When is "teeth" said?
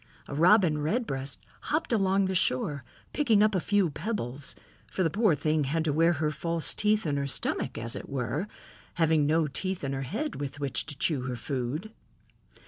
6.73-7.05, 9.45-9.83